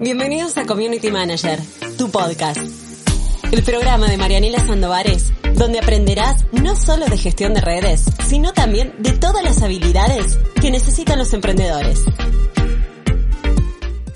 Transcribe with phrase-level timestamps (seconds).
[0.00, 1.58] Bienvenidos a Community Manager,
[1.98, 2.60] tu podcast.
[3.50, 8.94] El programa de Marianela Sandovares, donde aprenderás no solo de gestión de redes, sino también
[9.00, 12.04] de todas las habilidades que necesitan los emprendedores.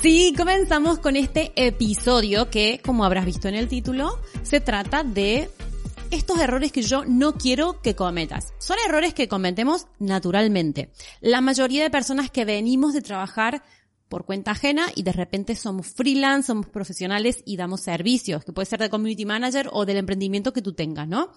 [0.00, 5.50] Sí, comenzamos con este episodio que, como habrás visto en el título, se trata de
[6.10, 8.54] estos errores que yo no quiero que cometas.
[8.58, 10.90] Son errores que cometemos naturalmente.
[11.20, 13.62] La mayoría de personas que venimos de trabajar
[14.08, 18.66] por cuenta ajena y de repente somos freelance, somos profesionales y damos servicios, que puede
[18.66, 21.32] ser de community manager o del emprendimiento que tú tengas, ¿no?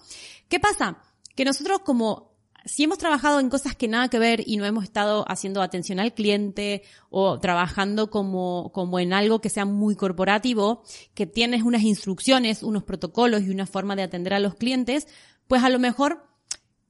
[0.48, 1.02] ¿Qué pasa?
[1.34, 2.30] Que nosotros como
[2.64, 5.98] si hemos trabajado en cosas que nada que ver y no hemos estado haciendo atención
[5.98, 10.82] al cliente o trabajando como, como en algo que sea muy corporativo,
[11.14, 15.06] que tienes unas instrucciones, unos protocolos y una forma de atender a los clientes,
[15.48, 16.26] pues a lo mejor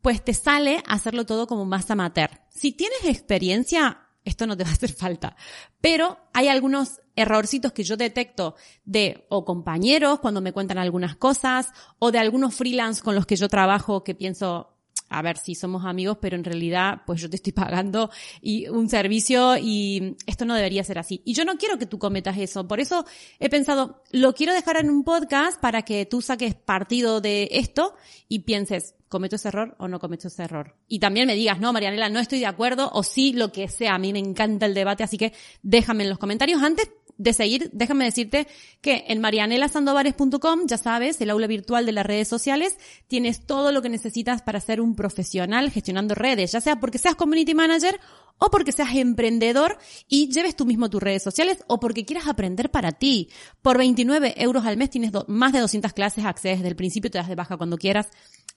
[0.02, 2.30] pues te sale hacerlo todo como más amateur.
[2.48, 5.36] Si tienes experiencia, esto no te va a hacer falta.
[5.80, 11.70] Pero hay algunos errorcitos que yo detecto de o compañeros cuando me cuentan algunas cosas
[11.98, 14.76] o de algunos freelance con los que yo trabajo que pienso,
[15.10, 18.88] a ver si somos amigos, pero en realidad pues yo te estoy pagando y un
[18.88, 21.20] servicio y esto no debería ser así.
[21.24, 22.66] Y yo no quiero que tú cometas eso.
[22.66, 23.04] Por eso
[23.38, 27.94] he pensado, lo quiero dejar en un podcast para que tú saques partido de esto
[28.28, 30.76] y pienses, ¿cometo ese error o no cometo ese error?
[30.86, 33.96] Y también me digas, no, Marianela, no estoy de acuerdo o sí, lo que sea.
[33.96, 36.62] A mí me encanta el debate, así que déjame en los comentarios.
[36.62, 38.48] Antes de seguir, déjame decirte
[38.80, 43.82] que en marianelasandovares.com, ya sabes, el aula virtual de las redes sociales, tienes todo lo
[43.82, 48.00] que necesitas para ser un profesional gestionando redes, ya sea porque seas community manager
[48.38, 49.76] o porque seas emprendedor
[50.08, 53.28] y lleves tú mismo tus redes sociales o porque quieras aprender para ti.
[53.60, 57.18] Por 29 euros al mes tienes más de 200 clases, accedes desde el principio, te
[57.18, 58.08] das de baja cuando quieras.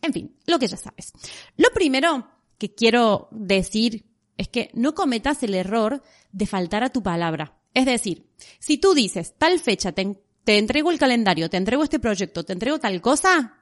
[0.02, 1.12] En fin, lo que ya sabes.
[1.58, 4.06] Lo primero que quiero decir
[4.38, 7.58] es que no cometas el error de faltar a tu palabra.
[7.74, 8.28] Es decir,
[8.60, 12.80] si tú dices, tal fecha, te, entrego el calendario, te entrego este proyecto, te entrego
[12.80, 13.58] tal cosa,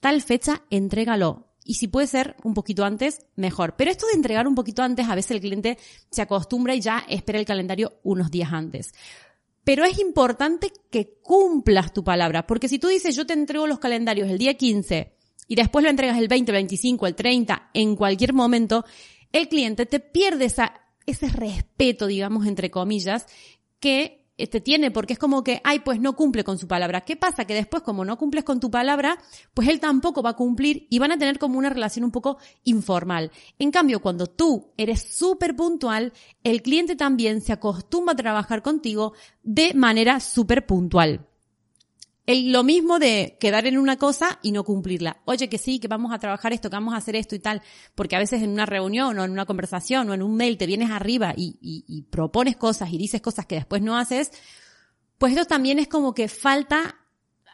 [0.00, 1.48] tal fecha, entrégalo.
[1.64, 3.76] Y si puede ser un poquito antes, mejor.
[3.76, 5.78] Pero esto de entregar un poquito antes, a veces el cliente
[6.10, 8.92] se acostumbra y ya espera el calendario unos días antes.
[9.64, 13.78] Pero es importante que cumplas tu palabra, porque si tú dices yo te entrego los
[13.78, 15.14] calendarios el día 15
[15.46, 18.84] y después lo entregas el 20, el 25, el 30, en cualquier momento,
[19.30, 23.26] el cliente te pierde esa ese respeto, digamos, entre comillas,
[23.80, 27.02] que te este, tiene, porque es como que, ay, pues no cumple con su palabra.
[27.02, 27.44] ¿Qué pasa?
[27.44, 29.18] Que después, como no cumples con tu palabra,
[29.54, 32.38] pues él tampoco va a cumplir y van a tener como una relación un poco
[32.64, 33.30] informal.
[33.58, 39.12] En cambio, cuando tú eres súper puntual, el cliente también se acostumbra a trabajar contigo
[39.42, 41.28] de manera súper puntual
[42.26, 45.22] lo mismo de quedar en una cosa y no cumplirla.
[45.24, 47.62] Oye, que sí, que vamos a trabajar esto, que vamos a hacer esto y tal,
[47.94, 50.66] porque a veces en una reunión o en una conversación o en un mail te
[50.66, 54.30] vienes arriba y, propones cosas y dices cosas que después no haces,
[55.18, 56.96] pues esto también es como que falta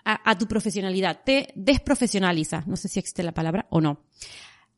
[0.05, 4.05] a, a tu profesionalidad, te desprofesionaliza, no sé si existe la palabra o no.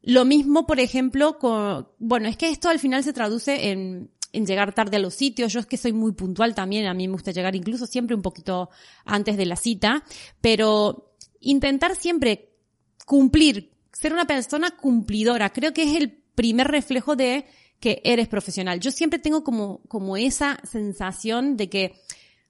[0.02, 4.46] Lo mismo, por ejemplo, con, bueno, es que esto al final se traduce en, en
[4.46, 5.52] llegar tarde a los sitios.
[5.52, 8.22] Yo es que soy muy puntual también, a mí me gusta llegar incluso siempre un
[8.22, 8.70] poquito
[9.04, 10.04] antes de la cita,
[10.40, 12.50] pero intentar siempre
[13.06, 17.46] cumplir, ser una persona cumplidora, creo que es el primer reflejo de
[17.80, 18.78] que eres profesional.
[18.78, 21.94] Yo siempre tengo como, como esa sensación de que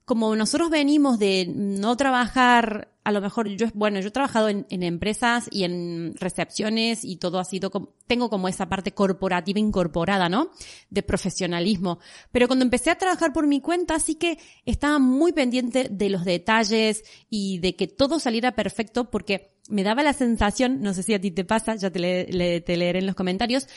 [0.04, 4.64] como nosotros venimos de no trabajar, a lo mejor yo, bueno, yo he trabajado en,
[4.70, 10.28] empresas y en recepciones y todo ha sido, como, tengo como esa parte corporativa incorporada,
[10.28, 10.50] ¿no?
[10.88, 11.98] De profesionalismo.
[12.32, 16.24] Pero cuando empecé a trabajar por mi cuenta, sí que estaba muy pendiente de los
[16.24, 21.14] detalles y de que todo saliera perfecto porque me daba la sensación, no sé si
[21.14, 23.68] a ti te pasa, ya te, te leeré en los comentarios,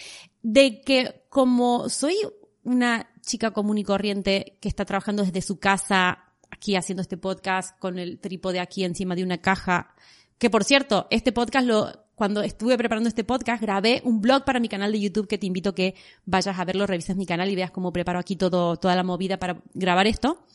[0.41, 2.15] de que como soy
[2.63, 7.77] una chica común y corriente que está trabajando desde su casa, aquí haciendo este podcast
[7.79, 9.93] con el trípode aquí encima de una caja.
[10.37, 14.59] Que por cierto, este podcast lo, cuando estuve preparando este podcast, grabé un blog para
[14.59, 17.55] mi canal de YouTube que te invito que vayas a verlo, revises mi canal y
[17.55, 20.45] veas cómo preparo aquí todo, toda la movida para grabar esto.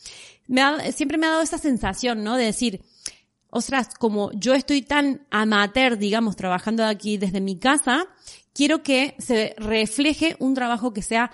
[0.94, 2.36] Siempre me ha dado esa sensación, ¿no?
[2.36, 2.82] De decir,
[3.50, 8.06] ostras, como yo estoy tan amateur, digamos, trabajando aquí desde mi casa,
[8.54, 11.30] quiero que se refleje un trabajo que sea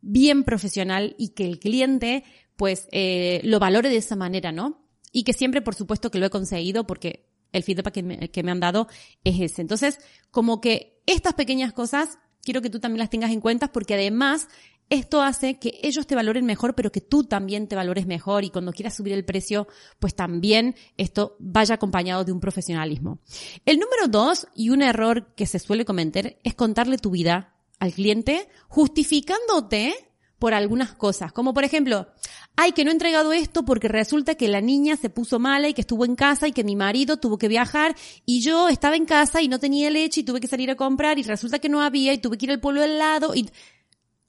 [0.00, 2.24] bien profesional y que el cliente
[2.56, 4.86] pues eh, lo valore de esa manera, ¿no?
[5.12, 8.42] Y que siempre, por supuesto, que lo he conseguido porque el feedback que me, que
[8.42, 8.88] me han dado
[9.22, 9.62] es ese.
[9.62, 9.98] Entonces,
[10.30, 14.48] como que estas pequeñas cosas quiero que tú también las tengas en cuenta porque además
[14.90, 18.50] esto hace que ellos te valoren mejor, pero que tú también te valores mejor y
[18.50, 19.66] cuando quieras subir el precio,
[19.98, 23.18] pues también esto vaya acompañado de un profesionalismo.
[23.64, 27.92] El número dos, y un error que se suele cometer, es contarle tu vida al
[27.92, 29.94] cliente justificándote
[30.38, 32.08] por algunas cosas, como por ejemplo,
[32.56, 35.74] ay, que no he entregado esto porque resulta que la niña se puso mala y
[35.74, 39.06] que estuvo en casa y que mi marido tuvo que viajar y yo estaba en
[39.06, 41.82] casa y no tenía leche y tuve que salir a comprar y resulta que no
[41.82, 43.50] había y tuve que ir al pueblo al lado y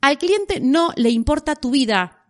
[0.02, 2.26] al cliente no le importa tu vida.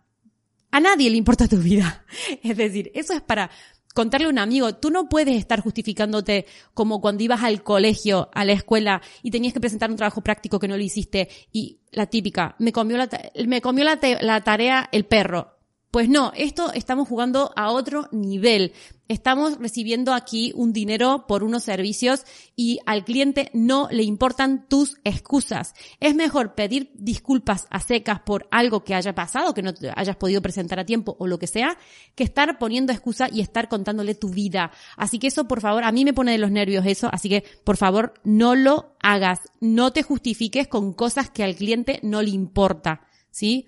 [0.70, 2.04] A nadie le importa tu vida.
[2.42, 3.50] Es decir, eso es para
[3.94, 6.44] contarle a un amigo, tú no puedes estar justificándote
[6.74, 10.58] como cuando ibas al colegio, a la escuela y tenías que presentar un trabajo práctico
[10.58, 13.08] que no lo hiciste y la típica, me comió la,
[13.46, 15.55] me comió la, la tarea el perro.
[15.96, 18.74] Pues no, esto estamos jugando a otro nivel.
[19.08, 24.98] Estamos recibiendo aquí un dinero por unos servicios y al cliente no le importan tus
[25.04, 25.72] excusas.
[25.98, 30.16] Es mejor pedir disculpas a secas por algo que haya pasado, que no te hayas
[30.16, 31.78] podido presentar a tiempo o lo que sea,
[32.14, 34.72] que estar poniendo excusa y estar contándole tu vida.
[34.98, 37.42] Así que eso, por favor, a mí me pone de los nervios eso, así que,
[37.64, 39.40] por favor, no lo hagas.
[39.62, 43.00] No te justifiques con cosas que al cliente no le importa.
[43.30, 43.66] ¿Sí?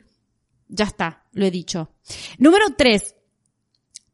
[0.69, 1.91] Ya está, lo he dicho.
[2.39, 3.15] Número tres,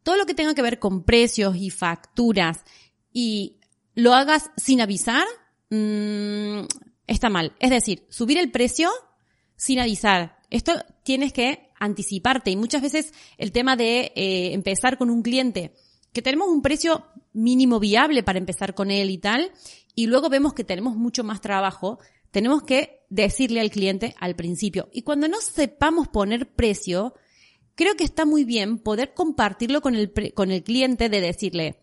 [0.03, 2.63] todo lo que tenga que ver con precios y facturas
[3.11, 3.57] y
[3.93, 5.25] lo hagas sin avisar,
[5.69, 6.61] mmm,
[7.07, 7.53] está mal.
[7.59, 8.89] Es decir, subir el precio
[9.55, 10.37] sin avisar.
[10.49, 10.73] Esto
[11.03, 15.73] tienes que anticiparte y muchas veces el tema de eh, empezar con un cliente
[16.13, 19.51] que tenemos un precio mínimo viable para empezar con él y tal,
[19.95, 21.99] y luego vemos que tenemos mucho más trabajo,
[22.35, 24.89] tenemos que decirle al cliente al principio.
[24.91, 27.13] Y cuando no sepamos poner precio,
[27.75, 31.79] creo que está muy bien poder compartirlo con el, con el cliente de decirle,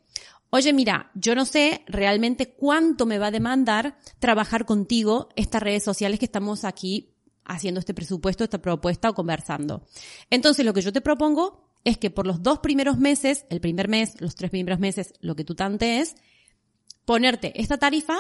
[0.50, 5.84] oye, mira, yo no sé realmente cuánto me va a demandar trabajar contigo estas redes
[5.84, 7.14] sociales que estamos aquí
[7.46, 9.87] haciendo este presupuesto, esta propuesta o conversando.
[10.28, 13.88] Entonces, lo que yo te propongo es que por los dos primeros meses, el primer
[13.88, 16.14] mes, los tres primeros meses, lo que tú tantees,
[17.06, 18.19] ponerte esta tarifa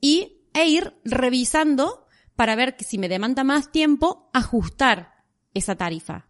[0.00, 2.06] y e ir revisando
[2.36, 5.12] para ver que si me demanda más tiempo, ajustar
[5.54, 6.28] esa tarifa.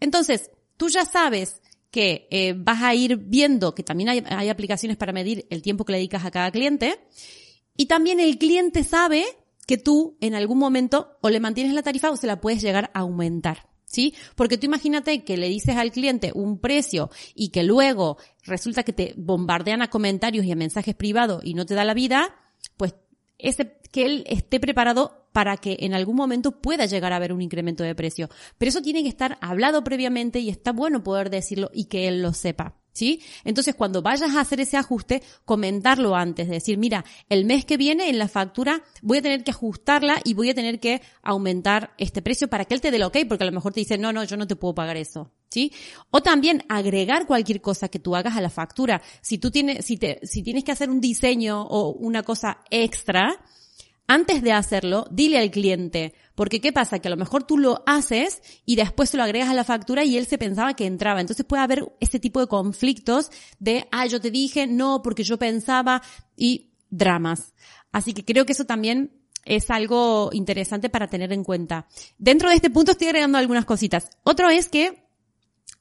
[0.00, 4.96] Entonces, tú ya sabes que eh, vas a ir viendo que también hay, hay aplicaciones
[4.96, 7.00] para medir el tiempo que le dedicas a cada cliente
[7.76, 9.24] y también el cliente sabe
[9.66, 12.90] que tú en algún momento o le mantienes la tarifa o se la puedes llegar
[12.94, 13.68] a aumentar.
[13.88, 14.14] ¿Sí?
[14.34, 18.92] Porque tú imagínate que le dices al cliente un precio y que luego resulta que
[18.92, 22.34] te bombardean a comentarios y a mensajes privados y no te da la vida,
[22.76, 22.96] pues
[23.38, 27.42] ese, que él esté preparado para que en algún momento pueda llegar a haber un
[27.42, 28.30] incremento de precio.
[28.56, 32.22] Pero eso tiene que estar hablado previamente y está bueno poder decirlo y que él
[32.22, 32.76] lo sepa.
[32.92, 33.20] ¿Sí?
[33.44, 38.08] Entonces, cuando vayas a hacer ese ajuste, comentarlo antes, decir, mira, el mes que viene
[38.08, 42.22] en la factura voy a tener que ajustarla y voy a tener que aumentar este
[42.22, 44.14] precio para que él te dé el ok, porque a lo mejor te dice, no,
[44.14, 45.30] no, yo no te puedo pagar eso.
[45.50, 45.72] ¿Sí?
[46.10, 49.00] O también agregar cualquier cosa que tú hagas a la factura.
[49.20, 53.42] Si tú tienes, si te, tienes que hacer un diseño o una cosa extra,
[54.08, 56.98] antes de hacerlo, dile al cliente, porque ¿qué pasa?
[56.98, 60.04] Que a lo mejor tú lo haces y después se lo agregas a la factura
[60.04, 61.20] y él se pensaba que entraba.
[61.20, 65.38] Entonces puede haber ese tipo de conflictos de, ah, yo te dije, no, porque yo
[65.38, 66.02] pensaba
[66.36, 67.54] y dramas.
[67.90, 69.12] Así que creo que eso también
[69.44, 71.88] es algo interesante para tener en cuenta.
[72.18, 74.10] Dentro de este punto estoy agregando algunas cositas.
[74.22, 75.05] Otro es que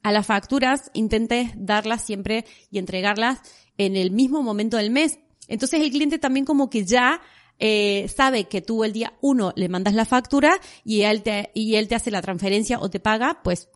[0.06, 3.40] a las facturas intentes darlas siempre y entregarlas
[3.75, 5.18] en el mismo momento del mes.
[5.48, 7.22] Entonces el cliente también como que ya
[7.57, 11.74] eh, sabe que tú el día uno le mandas la factura y él te, y
[11.74, 13.68] él te hace la transferencia o te paga, pues,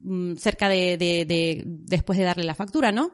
[0.00, 3.12] mm, cerca de, de, de, después de darle la factura, ¿no?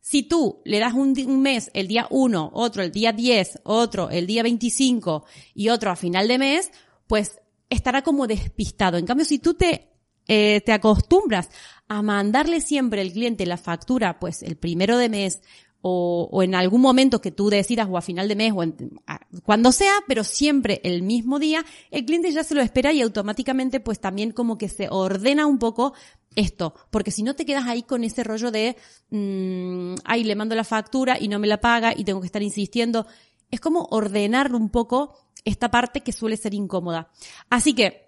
[0.00, 4.08] Si tú le das un, un, mes el día 1, otro el día 10, otro
[4.08, 6.70] el día 25 y otro a final de mes,
[7.08, 8.98] pues estará como despistado.
[8.98, 9.97] En cambio, si tú te,
[10.28, 11.50] eh, te acostumbras
[11.88, 15.40] a mandarle siempre al cliente la factura, pues el primero de mes
[15.80, 19.00] o, o, en algún momento que tú decidas o a final de mes o en,
[19.44, 23.80] cuando sea, pero siempre el mismo día, el cliente ya se lo espera y automáticamente
[23.80, 25.94] pues también como que se ordena un poco
[26.34, 28.76] esto, porque si no te quedas ahí con ese rollo de,
[29.10, 32.42] mmm, ay, le mando la factura y no me la paga y tengo que estar
[32.42, 33.06] insistiendo.
[33.50, 37.10] Es como ordenar un poco esta parte que suele ser incómoda.
[37.50, 38.07] Así que,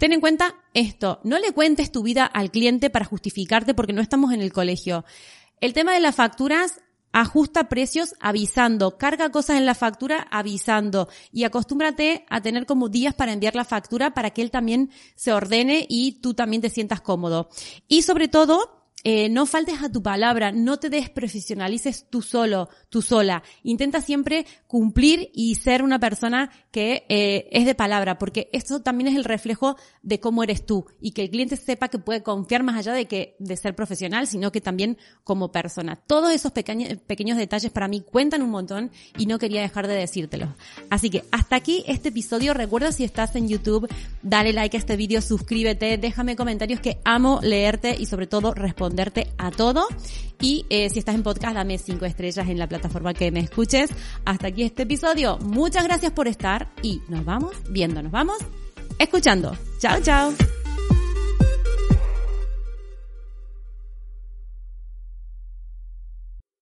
[0.00, 4.00] Ten en cuenta esto, no le cuentes tu vida al cliente para justificarte porque no
[4.00, 5.04] estamos en el colegio.
[5.60, 6.80] El tema de las facturas
[7.12, 13.14] Ajusta precios avisando, carga cosas en la factura avisando y acostúmbrate a tener como días
[13.14, 17.00] para enviar la factura para que él también se ordene y tú también te sientas
[17.00, 17.50] cómodo.
[17.88, 23.00] Y sobre todo, eh, no faltes a tu palabra, no te desprofesionalices tú solo, tú
[23.00, 23.42] sola.
[23.62, 29.08] Intenta siempre cumplir y ser una persona que eh, es de palabra, porque esto también
[29.08, 32.62] es el reflejo de cómo eres tú y que el cliente sepa que puede confiar
[32.62, 35.96] más allá de que de ser profesional, sino que también como persona.
[35.96, 40.50] Todos esos pequeños, detalles para mí cuentan un montón y no quería dejar de decírtelos.
[40.90, 42.52] Así que hasta aquí este episodio.
[42.52, 43.88] Recuerda si estás en YouTube,
[44.22, 48.89] dale like a este vídeo, suscríbete, déjame comentarios que amo leerte y sobre todo responder
[49.38, 49.86] a todo.
[50.40, 53.90] Y eh, si estás en podcast, dame cinco estrellas en la plataforma que me escuches.
[54.24, 55.38] Hasta aquí este episodio.
[55.38, 58.38] Muchas gracias por estar y nos vamos viendo, nos vamos
[58.98, 59.56] escuchando.
[59.80, 60.59] Chao, chao.